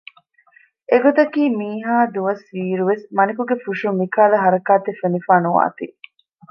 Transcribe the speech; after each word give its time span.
އެ 0.89 0.97
ގޮތަކީ 1.05 1.41
މިހައި 1.59 2.07
ދުވަސް 2.13 2.43
ވީއިރު 2.53 2.83
ވެސް 2.89 3.05
މަނިކުގެ 3.17 3.55
ފުށުން 3.63 3.97
މިކަހަލަ 4.01 4.37
ހަރަކާތެއް 4.43 4.99
ފެނިފައި 5.01 5.43
ނުވާތީ 5.45 5.85